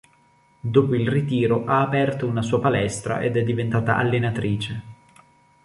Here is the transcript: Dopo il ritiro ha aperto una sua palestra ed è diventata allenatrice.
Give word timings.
Dopo 0.59 0.95
il 0.95 1.07
ritiro 1.07 1.63
ha 1.65 1.81
aperto 1.81 2.25
una 2.25 2.41
sua 2.41 2.59
palestra 2.59 3.21
ed 3.21 3.37
è 3.37 3.43
diventata 3.43 3.97
allenatrice. 3.97 4.83